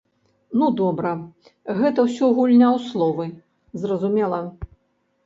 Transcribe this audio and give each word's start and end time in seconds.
Ну 0.59 0.67
добра, 0.79 1.11
гэта 1.81 2.05
ўсё 2.07 2.29
гульня 2.37 2.67
ў 2.77 2.87
словы, 2.87 3.27
зразумела. 3.85 4.41